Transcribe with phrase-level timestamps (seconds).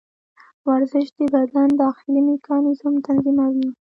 [0.69, 3.69] ورزش د بدن داخلي میکانیزم تنظیموي.